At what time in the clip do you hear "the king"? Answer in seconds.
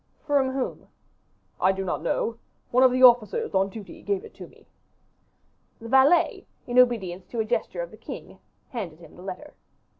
7.91-8.39